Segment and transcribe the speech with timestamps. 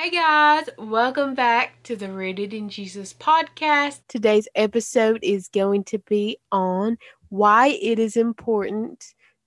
[0.00, 3.98] Hey guys, welcome back to the Rooted in Jesus podcast.
[4.06, 6.98] Today's episode is going to be on
[7.30, 9.04] why it is important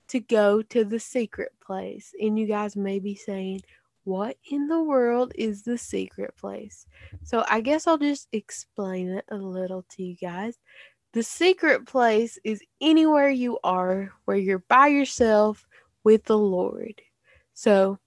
[0.10, 2.14] to go to the secret place.
[2.22, 3.61] And you guys may be saying,
[4.04, 6.86] What in the world is the secret place?
[7.23, 10.57] So I guess I'll just explain it a little to you guys.
[11.13, 15.65] The secret place is anywhere you are where you're by yourself
[16.04, 17.02] with the Lord.
[17.54, 17.99] So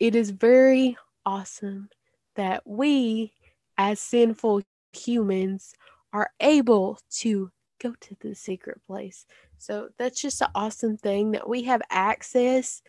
[0.00, 0.96] it is very
[1.28, 1.90] awesome
[2.36, 3.34] that we,
[3.76, 4.62] as sinful
[4.94, 5.74] humans,
[6.14, 7.50] are able to
[7.82, 9.26] go to the secret place.
[9.58, 12.80] So that's just an awesome thing that we have access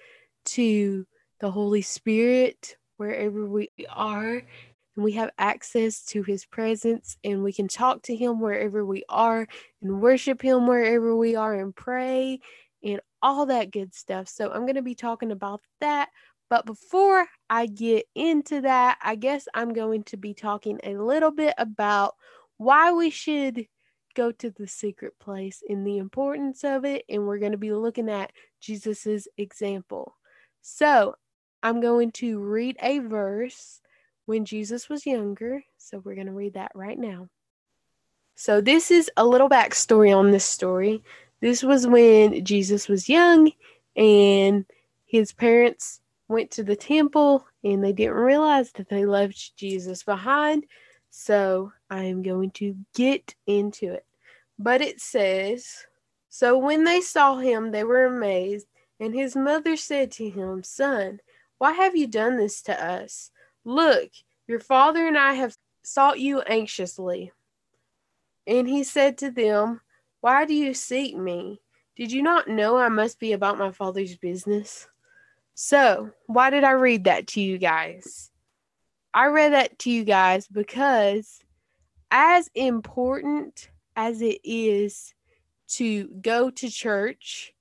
[0.45, 1.05] to
[1.41, 4.35] the Holy Spirit wherever we are.
[4.95, 9.03] And we have access to his presence, and we can talk to him wherever we
[9.09, 9.47] are,
[9.81, 12.39] and worship him wherever we are, and pray,
[12.83, 14.27] and all that good stuff.
[14.29, 16.09] So, I'm going to be talking about that
[16.49, 21.31] but before I get into that, I guess I'm going to be talking a little
[21.31, 22.15] bit about
[22.57, 23.67] why we should
[24.15, 27.05] go to the secret place and the importance of it.
[27.07, 30.15] And we're going to be looking at Jesus's example.
[30.61, 31.15] So
[31.61, 33.79] I'm going to read a verse
[34.25, 35.63] when Jesus was younger.
[35.77, 37.29] So we're going to read that right now.
[38.35, 41.03] So this is a little backstory on this story.
[41.41, 43.51] This was when Jesus was young
[43.95, 44.65] and
[45.05, 50.65] his parents went to the temple and they didn't realize that they left Jesus behind.
[51.09, 54.05] So I am going to get into it.
[54.57, 55.85] But it says,
[56.29, 58.67] So when they saw him, they were amazed.
[58.99, 61.19] And his mother said to him, Son,
[61.57, 63.31] why have you done this to us?
[63.65, 64.09] Look,
[64.47, 67.31] your father and I have sought you anxiously.
[68.45, 69.81] And he said to them,
[70.21, 71.61] Why do you seek me?
[71.95, 74.87] Did you not know I must be about my father's business?
[75.61, 78.31] So, why did I read that to you guys?
[79.13, 81.41] I read that to you guys because,
[82.09, 85.13] as important as it is
[85.71, 87.51] to go to church,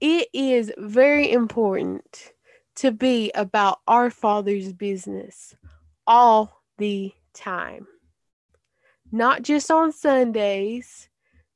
[0.00, 2.32] it is very important
[2.76, 5.54] to be about our Father's business
[6.06, 7.86] all the time.
[9.12, 11.10] Not just on Sundays,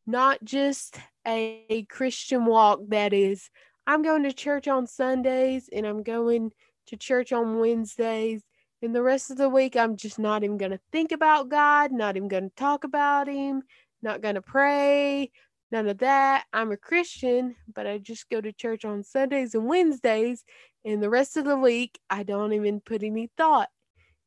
[0.07, 3.49] not just a Christian walk that is
[3.87, 6.53] I'm going to church on Sundays and I'm going
[6.89, 8.43] to church on Wednesdays.
[8.83, 11.93] And the rest of the week, I'm just not even going to think about God,
[11.93, 13.63] not even going to talk about Him,
[14.03, 15.31] not going to pray,
[15.73, 16.45] none of that.
[16.53, 20.45] I'm a Christian, but I just go to church on Sundays and Wednesdays.
[20.85, 23.71] And the rest of the week, I don't even put any thought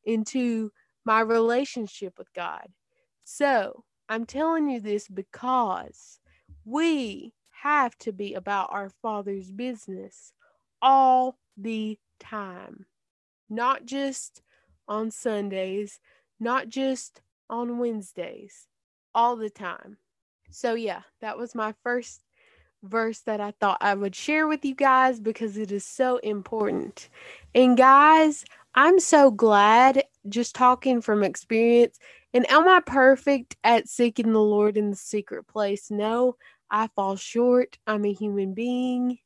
[0.03, 0.71] into
[1.05, 2.67] my relationship with God.
[3.23, 6.19] So I'm telling you this because
[6.65, 10.33] we have to be about our Father's business
[10.81, 12.85] all the time,
[13.49, 14.41] not just
[14.87, 15.99] on Sundays,
[16.39, 18.67] not just on Wednesdays,
[19.13, 19.97] all the time.
[20.51, 22.23] So, yeah, that was my first
[22.81, 27.09] verse that I thought I would share with you guys because it is so important.
[27.53, 28.45] And, guys,
[28.75, 31.99] I'm so glad just talking from experience.
[32.33, 35.89] And am I perfect at seeking the Lord in the secret place?
[35.89, 36.35] No,
[36.71, 37.77] I fall short.
[37.87, 39.19] I'm a human being.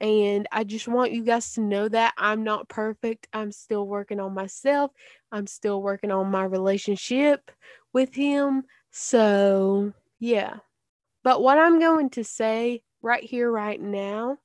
[0.00, 3.28] And I just want you guys to know that I'm not perfect.
[3.32, 4.90] I'm still working on myself.
[5.32, 7.50] I'm still working on my relationship
[7.92, 8.64] with Him.
[8.90, 10.56] So, yeah.
[11.22, 14.38] But what I'm going to say right here, right now,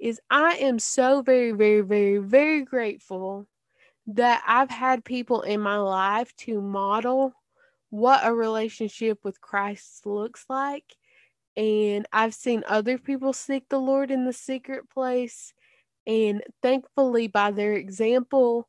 [0.00, 3.46] is I am so very, very, very, very grateful
[4.08, 7.32] that I've had people in my life to model
[7.90, 10.96] what a relationship with Christ looks like
[11.56, 15.52] and I've seen other people seek the Lord in the secret place.
[16.06, 18.68] And thankfully, by their example,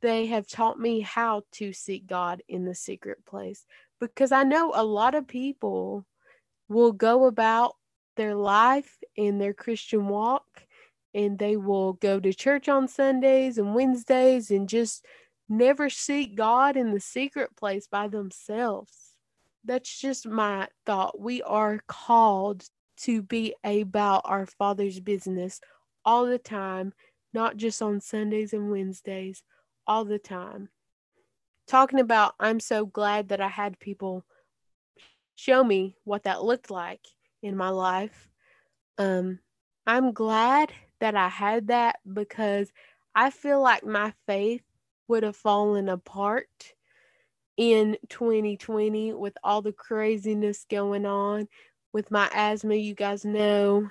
[0.00, 3.66] they have taught me how to seek God in the secret place.
[4.00, 6.06] Because I know a lot of people
[6.68, 7.74] will go about
[8.16, 10.44] their life and their Christian walk,
[11.14, 15.04] and they will go to church on Sundays and Wednesdays and just
[15.48, 19.01] never seek God in the secret place by themselves
[19.64, 21.20] that's just my thought.
[21.20, 22.64] We are called
[22.98, 25.60] to be about our Father's business
[26.04, 26.92] all the time,
[27.32, 29.42] not just on Sundays and Wednesdays,
[29.86, 30.68] all the time.
[31.66, 34.24] Talking about, I'm so glad that I had people
[35.34, 37.00] show me what that looked like
[37.42, 38.28] in my life.
[38.98, 39.38] Um,
[39.86, 42.70] I'm glad that I had that because
[43.14, 44.62] I feel like my faith
[45.08, 46.74] would have fallen apart
[47.56, 51.48] in 2020 with all the craziness going on
[51.92, 52.74] with my asthma.
[52.74, 53.88] You guys know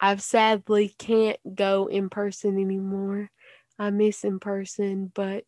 [0.00, 3.30] I've sadly can't go in person anymore.
[3.78, 5.44] I miss in person, but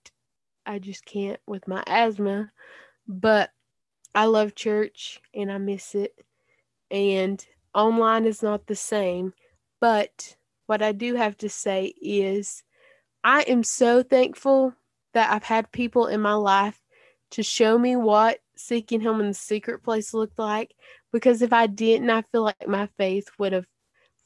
[0.66, 2.50] I just can't with my asthma.
[3.06, 3.50] But
[4.14, 6.14] I love church and I miss it.
[6.90, 9.34] And online is not the same.
[9.80, 10.36] But
[10.66, 12.62] what I do have to say is
[13.22, 14.72] I am so thankful
[15.14, 16.80] that I've had people in my life
[17.34, 20.72] to show me what seeking Him in the secret place looked like.
[21.12, 23.66] Because if I didn't, I feel like my faith would have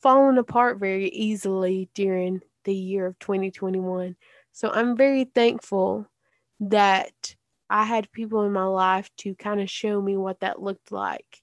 [0.02, 4.14] fallen apart very easily during the year of 2021.
[4.52, 6.06] So I'm very thankful
[6.60, 7.34] that
[7.70, 11.42] I had people in my life to kind of show me what that looked like.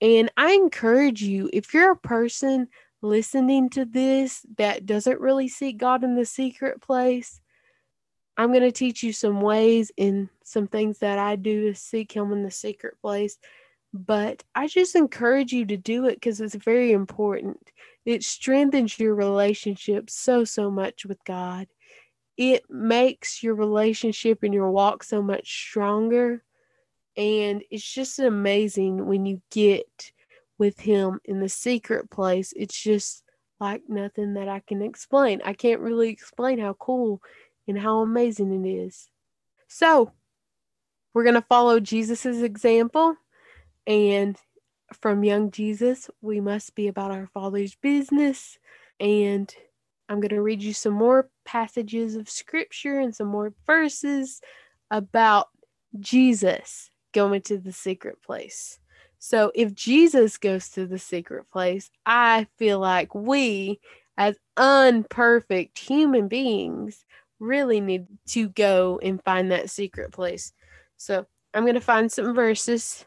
[0.00, 2.68] And I encourage you, if you're a person
[3.02, 7.40] listening to this that doesn't really seek God in the secret place,
[8.36, 12.12] I'm going to teach you some ways and some things that I do to seek
[12.12, 13.38] Him in the secret place.
[13.92, 17.70] But I just encourage you to do it because it's very important.
[18.04, 21.68] It strengthens your relationship so, so much with God.
[22.36, 26.42] It makes your relationship and your walk so much stronger.
[27.16, 30.10] And it's just amazing when you get
[30.58, 32.52] with Him in the secret place.
[32.56, 33.22] It's just
[33.60, 35.40] like nothing that I can explain.
[35.44, 37.22] I can't really explain how cool
[37.66, 39.08] and how amazing it is.
[39.68, 40.12] So,
[41.12, 43.16] we're going to follow Jesus's example
[43.86, 44.36] and
[44.92, 48.58] from young Jesus, we must be about our Father's business.
[49.00, 49.52] And
[50.08, 54.40] I'm going to read you some more passages of scripture and some more verses
[54.90, 55.48] about
[55.98, 58.78] Jesus going to the secret place.
[59.18, 63.80] So, if Jesus goes to the secret place, I feel like we,
[64.18, 67.06] as unperfect human beings,
[67.44, 70.52] really need to go and find that secret place.
[70.96, 73.04] So, I'm going to find some verses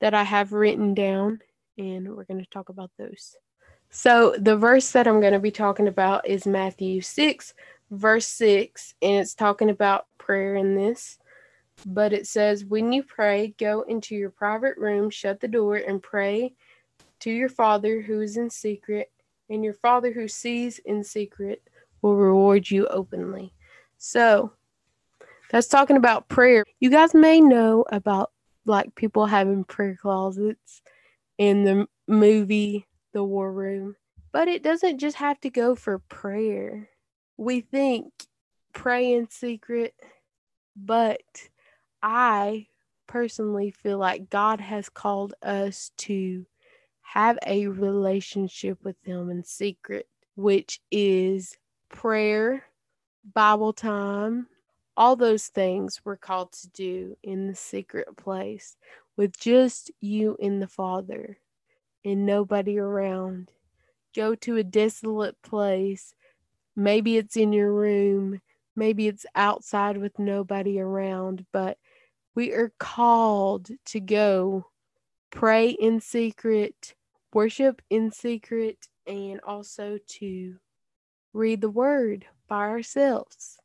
[0.00, 1.40] that I have written down,
[1.78, 3.36] and we're going to talk about those.
[3.90, 7.54] So, the verse that I'm going to be talking about is Matthew 6,
[7.92, 11.18] verse 6, and it's talking about prayer in this.
[11.86, 16.02] But it says, When you pray, go into your private room, shut the door, and
[16.02, 16.54] pray
[17.20, 19.12] to your Father who is in secret,
[19.48, 21.62] and your Father who sees in secret
[22.02, 23.52] will reward you openly.
[24.06, 24.52] So,
[25.50, 26.62] that's talking about prayer.
[26.78, 28.32] You guys may know about
[28.66, 30.82] like people having prayer closets
[31.38, 33.96] in the movie The War Room.
[34.30, 36.90] But it doesn't just have to go for prayer.
[37.38, 38.12] We think
[38.74, 39.94] pray in secret,
[40.76, 41.22] but
[42.02, 42.66] I
[43.06, 46.44] personally feel like God has called us to
[47.00, 50.06] have a relationship with Him in secret,
[50.36, 51.56] which is
[51.88, 52.64] prayer,
[53.32, 54.48] Bible time,
[54.96, 58.76] all those things we're called to do in the secret place
[59.16, 61.38] with just you and the Father
[62.04, 63.50] and nobody around.
[64.14, 66.14] Go to a desolate place.
[66.76, 68.40] Maybe it's in your room,
[68.76, 71.78] maybe it's outside with nobody around, but
[72.34, 74.66] we are called to go
[75.30, 76.94] pray in secret,
[77.32, 80.56] worship in secret, and also to
[81.34, 83.58] read the word by ourselves.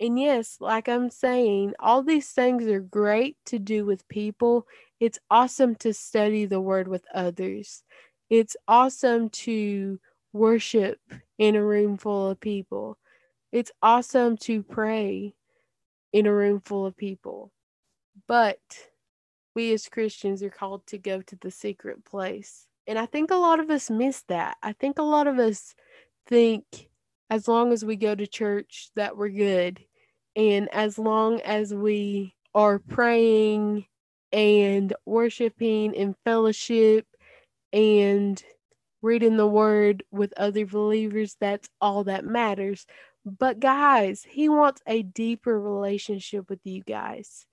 [0.00, 4.66] And yes, like I'm saying, all these things are great to do with people.
[5.00, 7.82] It's awesome to study the word with others.
[8.30, 9.98] It's awesome to
[10.32, 11.00] worship
[11.36, 12.96] in a room full of people.
[13.50, 15.34] It's awesome to pray
[16.12, 17.50] in a room full of people.
[18.28, 18.60] But
[19.54, 22.66] we as Christians are called to go to the secret place.
[22.86, 24.56] And I think a lot of us miss that.
[24.62, 25.74] I think a lot of us
[26.28, 26.64] think
[27.30, 29.80] as long as we go to church that we're good
[30.36, 33.86] and as long as we are praying
[34.32, 37.06] and worshiping and fellowship
[37.72, 38.42] and
[39.02, 42.86] reading the word with other believers, that's all that matters.
[43.24, 47.46] But guys, he wants a deeper relationship with you guys.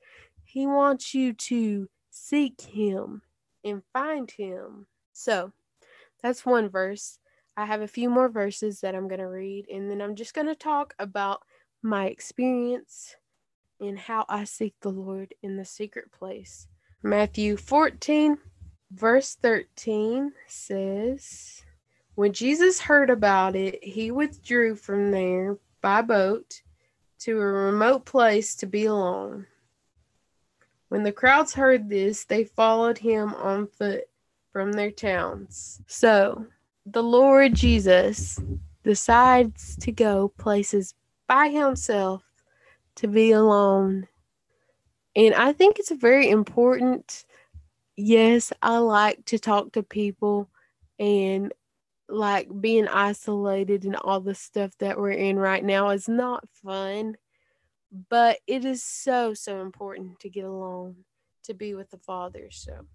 [0.43, 3.21] He wants you to seek him
[3.63, 4.87] and find him.
[5.11, 5.51] So
[6.21, 7.19] that's one verse.
[7.57, 10.33] I have a few more verses that I'm going to read, and then I'm just
[10.33, 11.41] going to talk about
[11.81, 13.15] my experience
[13.79, 16.67] and how I seek the Lord in the secret place.
[17.01, 18.37] Matthew 14,
[18.91, 21.63] verse 13 says,
[22.15, 26.61] When Jesus heard about it, he withdrew from there by boat
[27.19, 29.47] to a remote place to be alone.
[30.89, 34.03] When the crowds heard this, they followed him on foot
[34.51, 35.81] from their towns.
[35.87, 36.47] So,
[36.85, 38.39] the Lord Jesus
[38.83, 40.93] decides to go places
[41.27, 42.23] by himself
[42.97, 44.07] to be alone.
[45.15, 47.25] And I think it's very important.
[47.95, 50.49] Yes, I like to talk to people
[50.99, 51.53] and
[52.07, 57.15] like being isolated and all the stuff that we're in right now is not fun.
[58.09, 60.97] but it is so, so important to get along,
[61.43, 62.47] to be with the Father.
[62.51, 62.87] So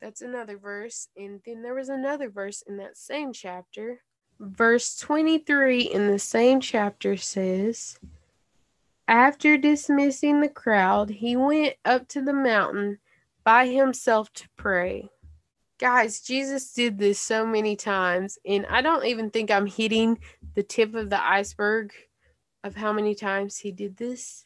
[0.00, 1.08] that's another verse.
[1.16, 4.00] And then there was another verse in that same chapter.
[4.40, 7.98] Verse 23 in the same chapter says,
[9.08, 12.98] After dismissing the crowd, he went up to the mountain
[13.42, 15.10] by himself to pray.
[15.78, 20.18] Guys, Jesus did this so many times, and I don't even think I'm hitting
[20.54, 21.92] the tip of the iceberg
[22.64, 24.44] of how many times he did this.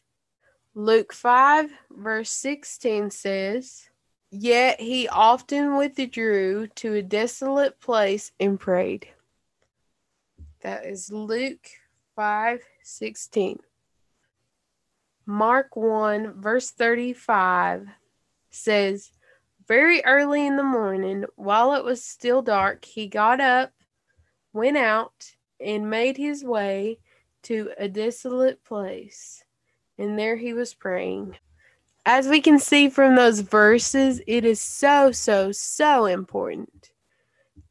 [0.75, 3.89] Luke 5, verse 16 says,
[4.35, 9.07] Yet he often withdrew to a desolate place and prayed.
[10.61, 11.67] That is Luke
[12.15, 13.59] 5 16.
[15.27, 17.89] Mark 1, verse 35
[18.49, 19.11] says,
[19.67, 23.71] Very early in the morning, while it was still dark, he got up,
[24.51, 26.97] went out, and made his way
[27.43, 29.43] to a desolate place.
[29.99, 31.37] And there he was praying.
[32.05, 36.91] As we can see from those verses, it is so, so, so important.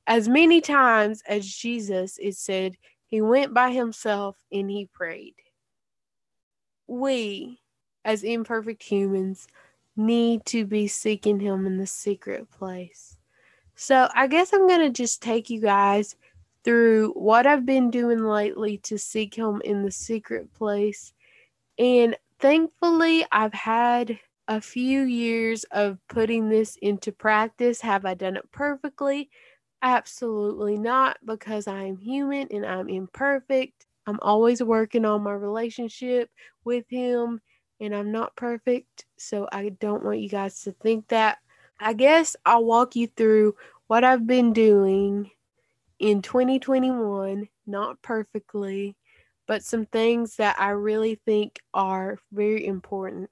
[0.07, 5.35] As many times as Jesus is said, he went by himself and he prayed.
[6.87, 7.61] We,
[8.05, 9.47] as imperfect humans,
[9.97, 13.19] need to be seeking him in the secret place.
[13.75, 16.17] So I guess I'm going to just take you guys
[16.65, 21.13] through what I've been doing lately to seek him in the secret place.
[21.79, 27.81] And thankfully, I've had a few years of putting this into practice.
[27.83, 29.31] Have I done it perfectly?
[29.83, 33.87] Absolutely not, because I am human and I'm imperfect.
[34.07, 36.31] I'm always working on my relationship
[36.65, 37.41] with him
[37.81, 39.07] and I'm not perfect.
[39.19, 41.39] So I don't want you guys to think that.
[41.81, 43.57] I guess I'll walk you through
[43.89, 45.31] what I've been doing
[45.99, 48.97] in 2021, not perfectly,
[49.47, 53.31] but some things that I really think are very important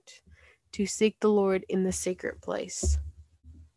[0.73, 2.99] to seek the Lord in the secret place.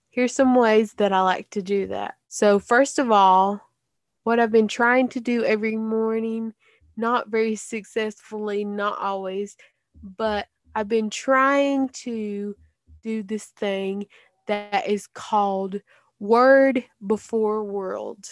[0.09, 2.15] Here's some ways that I like to do that.
[2.27, 3.61] So, first of all,
[4.23, 6.53] what I've been trying to do every morning,
[6.95, 9.57] not very successfully, not always,
[10.01, 12.55] but I've been trying to
[13.03, 14.05] do this thing
[14.47, 15.81] that is called
[16.19, 18.25] Word Before World,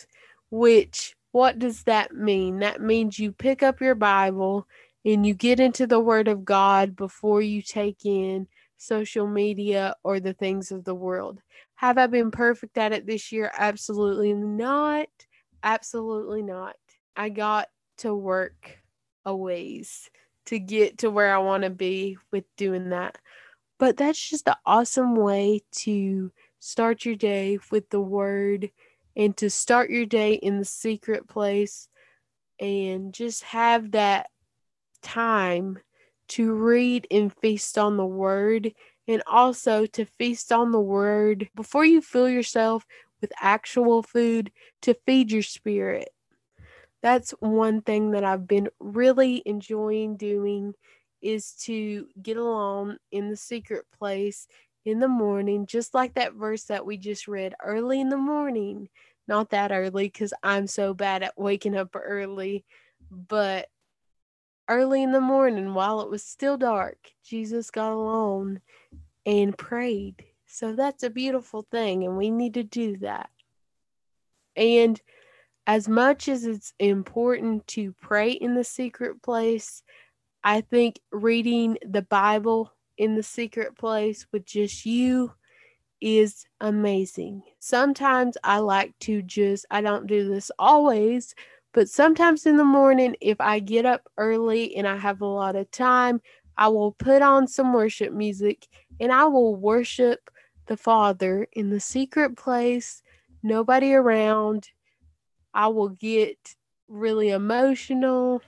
[0.50, 2.60] which what does that mean?
[2.60, 4.68] That means you pick up your Bible
[5.06, 8.48] and you get into the Word of God before you take in
[8.78, 11.40] social media or the things of the world.
[11.76, 13.52] Have I been perfect at it this year?
[13.58, 15.08] Absolutely not.
[15.64, 16.76] Absolutely not.
[17.16, 18.80] I got to work
[19.26, 20.10] a ways
[20.48, 23.18] to get to where I want to be with doing that.
[23.80, 28.70] But that's just an awesome way to start your day with the word
[29.16, 31.88] and to start your day in the secret place
[32.60, 34.28] and just have that
[35.02, 35.80] time
[36.30, 38.74] to read and feast on the word
[39.08, 42.86] and also to feast on the word before you fill yourself
[43.20, 44.52] with actual food
[44.82, 46.10] to feed your spirit.
[47.02, 50.74] That's one thing that I've been really enjoying doing
[51.22, 54.48] is to get alone in the secret place
[54.86, 58.90] in the morning, just like that verse that we just read early in the morning.
[59.28, 62.66] Not that early because I'm so bad at waking up early,
[63.10, 63.68] but
[64.68, 68.62] early in the morning while it was still dark, Jesus got alone
[69.26, 70.24] and prayed.
[70.48, 73.30] So that's a beautiful thing, and we need to do that.
[74.56, 75.00] And
[75.68, 79.84] as much as it's important to pray in the secret place,
[80.44, 85.34] I think reading the Bible in the secret place with just you
[86.02, 87.42] is amazing.
[87.58, 91.34] Sometimes I like to just, I don't do this always,
[91.74, 95.56] but sometimes in the morning, if I get up early and I have a lot
[95.56, 96.22] of time,
[96.56, 98.68] I will put on some worship music
[99.00, 100.30] and I will worship
[100.68, 103.02] the Father in the secret place,
[103.42, 104.70] nobody around
[105.56, 106.38] I will get
[106.88, 108.44] really emotional.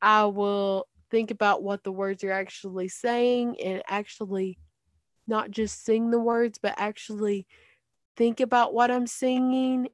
[0.00, 4.58] I will think about what the words are actually saying and actually
[5.26, 7.46] not just sing the words, but actually
[8.16, 9.88] think about what I'm singing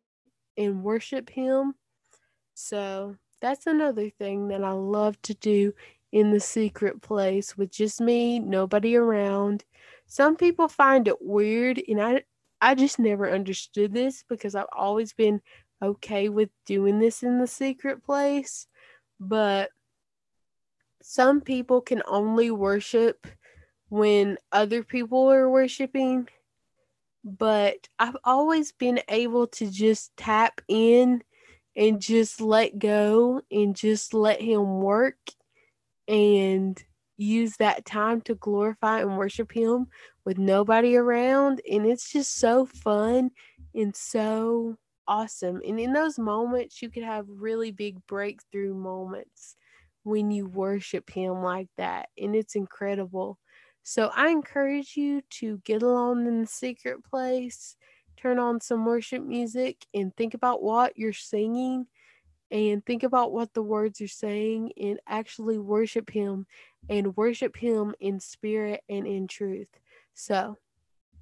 [0.56, 1.75] and worship Him.
[2.54, 5.75] So that's another thing that I love to do
[6.12, 9.64] in the secret place with just me, nobody around.
[10.06, 12.23] Some people find it weird, and I
[12.61, 15.40] I just never understood this because I've always been
[15.83, 18.68] okay with doing this in the secret place,
[19.18, 19.71] but
[21.06, 23.26] some people can only worship
[23.90, 26.26] when other people are worshiping.
[27.23, 31.23] But I've always been able to just tap in
[31.76, 35.18] and just let go and just let Him work
[36.08, 36.82] and
[37.18, 39.88] use that time to glorify and worship Him
[40.25, 41.61] with nobody around.
[41.70, 43.30] And it's just so fun
[43.75, 45.61] and so awesome.
[45.68, 49.56] And in those moments, you can have really big breakthrough moments
[50.04, 52.08] when you worship Him like that.
[52.16, 53.38] And it's incredible.
[53.82, 57.76] So I encourage you to get alone in the secret place,
[58.16, 61.87] turn on some worship music, and think about what you're singing
[62.50, 66.46] and think about what the words are saying and actually worship Him
[66.88, 69.68] and worship Him in spirit and in truth.
[70.14, 70.56] So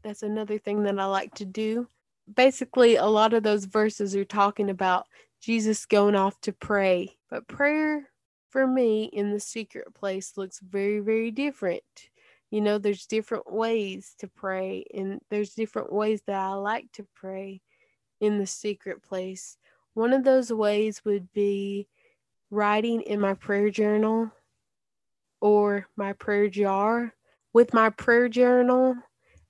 [0.05, 1.89] that's another thing that I like to do.
[2.33, 5.07] Basically, a lot of those verses are talking about
[5.41, 8.12] Jesus going off to pray, but prayer
[8.53, 11.83] for me in the secret place looks very, very different.
[12.51, 17.07] You know, there's different ways to pray, and there's different ways that I like to
[17.15, 17.63] pray
[18.21, 19.57] in the secret place.
[19.95, 21.89] One of those ways would be
[22.51, 24.31] writing in my prayer journal
[25.41, 27.15] or my prayer jar.
[27.55, 28.97] With my prayer journal,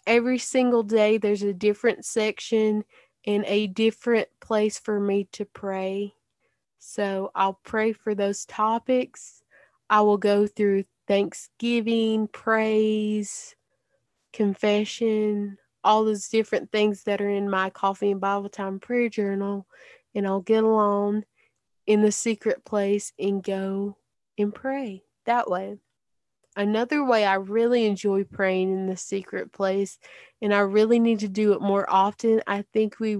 [0.06, 2.84] every single day there's a different section
[3.26, 6.14] and a different place for me to pray.
[6.84, 9.40] So I'll pray for those topics.
[9.88, 13.54] I will go through thanksgiving, praise,
[14.32, 19.68] confession, all those different things that are in my coffee and Bible time prayer journal.
[20.12, 21.24] And I'll get alone
[21.86, 23.96] in the secret place and go
[24.36, 25.78] and pray that way.
[26.56, 30.00] Another way I really enjoy praying in the secret place,
[30.42, 32.42] and I really need to do it more often.
[32.46, 33.18] I think we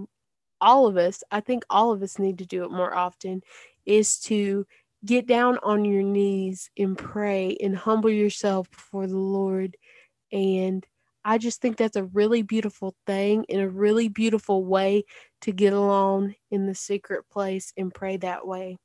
[0.63, 3.43] all of us, I think all of us need to do it more often,
[3.85, 4.67] is to
[5.05, 9.77] get down on your knees and pray and humble yourself before the Lord.
[10.33, 10.87] And
[11.25, 15.05] I just think that's a really beautiful thing and a really beautiful way
[15.43, 18.79] to get alone in the secret place and pray that way.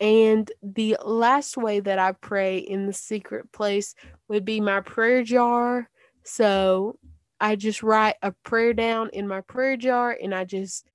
[0.00, 3.94] And the last way that I pray in the secret place
[4.28, 5.90] would be my prayer jar.
[6.24, 6.98] So
[7.40, 10.86] I just write a prayer down in my prayer jar and I just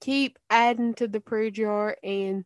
[0.00, 2.44] keep adding to the prayer jar and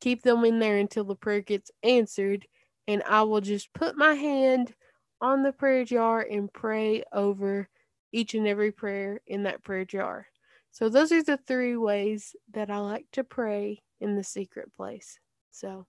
[0.00, 2.46] keep them in there until the prayer gets answered.
[2.86, 4.74] And I will just put my hand
[5.20, 7.68] on the prayer jar and pray over
[8.12, 10.26] each and every prayer in that prayer jar.
[10.70, 15.18] So, those are the three ways that I like to pray in the secret place.
[15.50, 15.86] So,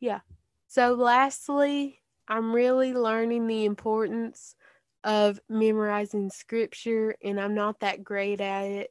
[0.00, 0.20] yeah.
[0.66, 4.56] So, lastly, I'm really learning the importance
[5.04, 8.90] of memorizing scripture, and I'm not that great at it.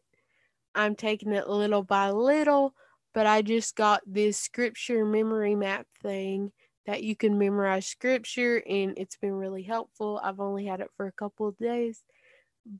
[0.75, 2.75] I'm taking it little by little,
[3.13, 6.51] but I just got this scripture memory map thing
[6.85, 10.19] that you can memorize scripture, and it's been really helpful.
[10.23, 12.03] I've only had it for a couple of days,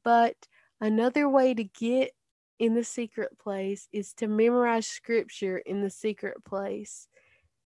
[0.04, 0.36] but
[0.80, 2.12] another way to get
[2.60, 7.08] in the secret place is to memorize scripture in the secret place.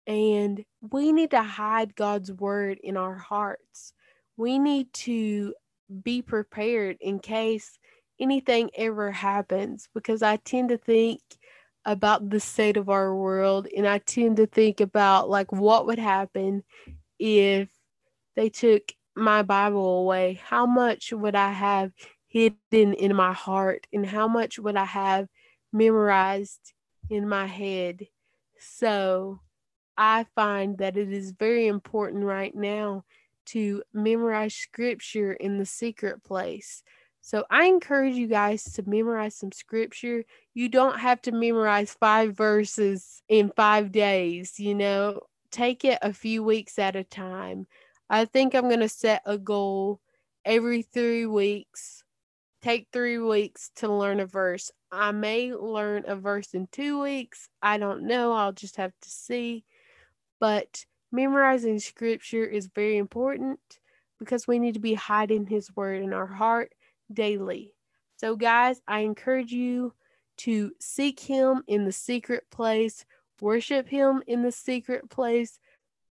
[0.06, 3.92] And we need to hide God's word in our hearts.
[4.36, 5.54] We need to
[6.02, 7.78] be prepared in case
[8.18, 11.20] anything ever happens because I tend to think
[11.84, 15.98] about the state of our world and I tend to think about like what would
[15.98, 16.64] happen
[17.18, 17.68] if
[18.34, 20.40] they took my Bible away.
[20.44, 21.92] How much would I have
[22.28, 25.28] hidden in my heart and how much would I have
[25.72, 26.72] memorized
[27.08, 28.06] in my head?
[28.58, 29.40] So
[29.96, 33.04] I find that it is very important right now
[33.46, 36.82] to memorize scripture in the secret place
[37.26, 40.22] so I encourage you guys to memorize some scripture.
[40.54, 46.12] You don't have to memorize five verses in five days, you know, take it a
[46.12, 47.66] few weeks at a time.
[48.08, 50.00] I think I'm going to set a goal
[50.44, 52.04] every three weeks.
[52.62, 54.70] Take three weeks to learn a verse.
[54.92, 57.48] I may learn a verse in two weeks.
[57.60, 58.34] I don't know.
[58.34, 59.64] I'll just have to see.
[60.38, 63.58] But memorizing scripture is very important
[64.20, 66.70] because we need to be hiding his word in our heart
[67.12, 67.72] daily.
[68.16, 69.92] So, guys, I encourage you
[70.38, 73.04] to seek Him in the secret place,
[73.40, 75.58] worship Him in the secret place,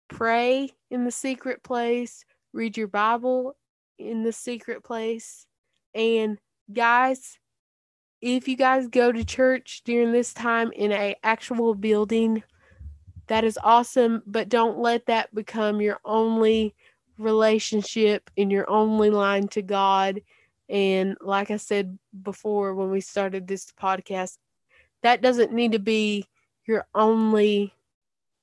[0.09, 3.57] pray in the secret place, read your Bible
[3.99, 5.47] in the secret place.
[5.95, 6.39] And,
[6.73, 7.39] guys,
[8.21, 12.43] if you guys go to church during this time in a actual building,
[13.27, 16.75] that is awesome, but don't let that become your only
[17.19, 20.21] relationship and your only line to God
[20.68, 24.38] and like I said before when we started this podcast,
[25.03, 26.27] that doesn't need to be
[26.66, 27.74] your only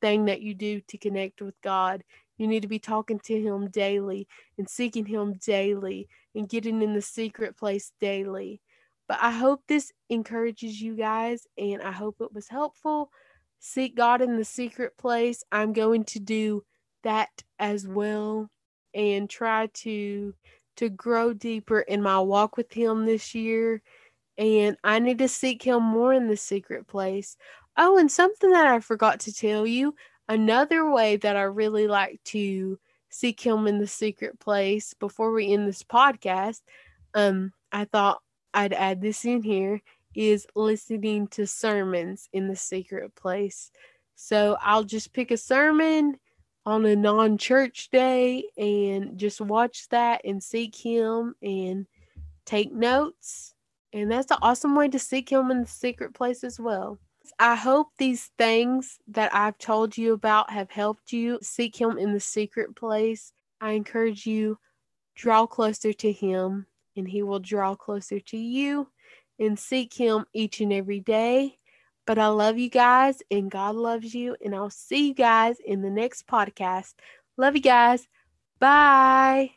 [0.01, 2.03] thing that you do to connect with God.
[2.37, 6.93] You need to be talking to Him daily and seeking Him daily and getting in
[6.93, 8.61] the secret place daily.
[9.07, 13.11] But I hope this encourages you guys and I hope it was helpful.
[13.59, 15.43] Seek God in the secret place.
[15.51, 16.63] I'm going to do
[17.03, 17.29] that
[17.59, 18.49] as well
[18.93, 20.33] and try to
[20.81, 23.81] to grow deeper in my walk with him this year
[24.37, 27.37] and I need to seek him more in the secret place.
[27.77, 29.93] Oh, and something that I forgot to tell you,
[30.27, 35.53] another way that I really like to seek him in the secret place before we
[35.53, 36.61] end this podcast,
[37.13, 38.21] um I thought
[38.53, 39.81] I'd add this in here
[40.15, 43.71] is listening to sermons in the secret place.
[44.15, 46.17] So I'll just pick a sermon
[46.65, 51.87] on a non church day and just watch that and seek Him and
[52.45, 53.53] take notes.
[53.93, 56.99] And that's an awesome way to seek Him in the secret place as well.
[57.39, 62.13] I hope these things that I've told you about have helped you seek Him in
[62.13, 63.33] the secret place.
[63.59, 64.57] I encourage you
[65.15, 68.87] draw closer to Him and He will draw closer to you
[69.39, 71.57] and seek Him each and every day.
[72.11, 74.35] But I love you guys and God loves you.
[74.43, 76.95] And I'll see you guys in the next podcast.
[77.37, 78.05] Love you guys.
[78.59, 79.51] Bye.